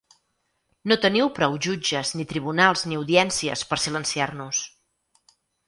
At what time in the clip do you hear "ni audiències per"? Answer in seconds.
2.89-3.81